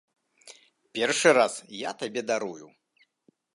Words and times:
Першы 0.99 1.29
раз 1.39 1.53
я 1.81 1.91
табе 2.01 2.21
дарую. 2.33 2.67